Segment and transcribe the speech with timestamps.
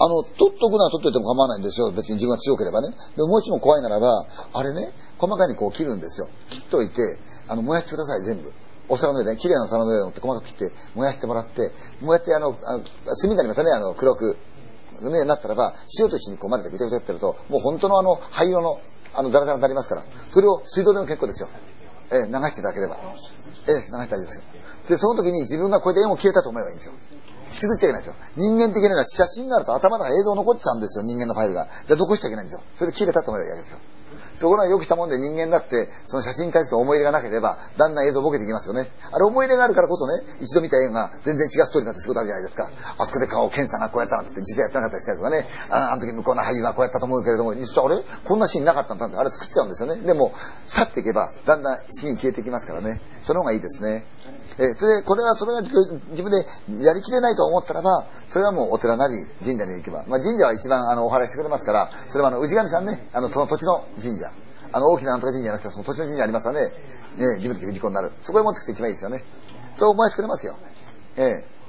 [0.00, 1.92] あの、取っとくのは取っといても構わないんですよ。
[1.92, 2.88] 別に自分が強ければね。
[3.16, 6.28] でももしも怖いならば、あれね、細かにこう切るんですよ。
[6.48, 7.02] 切っといて、
[7.48, 8.50] あの、燃やしてください、全部。
[8.88, 14.36] お皿の上でね、綺麗なお皿の上で乗って細かく切って、燃やしてもらって、燃やって、あの、あの炭になりますよね、あの、黒く。
[15.02, 18.80] ね、なったらば、塩と一緒にこう混ぜてぐちゃぐちゃやってると、もう本当のあの、灰色の、
[19.14, 21.48] あの、ザラザラになりますから、それを水道でも結構ですよ。
[22.10, 22.96] えー流していただければ。
[23.00, 24.42] えー流して大丈夫ですよ。
[24.88, 26.92] で、その時に自分がこうやって絵も消えたと思えばいいんですよ。
[27.50, 28.14] 引きずっちゃいけないんですよ。
[28.36, 31.66] 人間的なのは写真があると頭の中映像残っちゃうんですよ、人間のファイルが。
[31.86, 32.62] じゃあ残しちゃいけないんですよ。
[32.76, 33.78] それで消えたと思えばいいわけですよ。
[34.40, 38.88] ところがよくしたもんで人間だって、その写真に対する思い入れがなければ、だんだん映像ボケていきますよね。
[39.12, 42.70] あれ思い入れがあるからこそね、一度見た映画が全然違うストーリーになってすることあるじゃないですか。
[42.96, 45.46] あそこで顔、ケンさんがこうやったなんて言って実際やってなかったりしたりとかね。
[45.68, 50.00] ああの時向こうの俳優がこうやったと思うけれども、実はあれこんなシーンなかったんだって、あれ作っちゃうんですよね。
[50.00, 50.32] でも、
[50.66, 52.98] 去っていけば、だんだんシーン消えていきますからね。
[53.22, 54.06] その方がいいですね。
[54.58, 56.44] えそれで、これは、それが自分で
[56.84, 60.04] やりきれないと思ったらば、それはもうお寺なり神社に行けば。
[60.06, 64.30] まあ神社は一番あのお祓いしてくれますから、それはあの氏神さんね、あの、その土地の神社。
[64.72, 66.60] あの、大きななんとか神社じゃなくて、その土地の神社ありますよね。
[66.60, 68.12] ね、自分的に氏子になる。
[68.22, 69.24] そこへ持ってくと一番いいですよね。
[69.76, 70.56] そう思わせてくれますよ。
[71.16, 71.59] ええ